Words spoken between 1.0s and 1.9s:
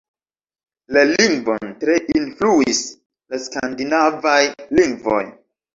lingvon